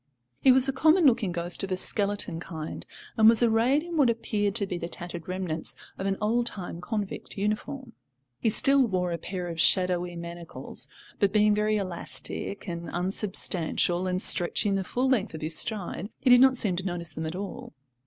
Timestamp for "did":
16.31-16.41